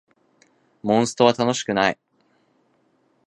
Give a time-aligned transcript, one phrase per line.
[0.81, 1.99] モンストは楽しくない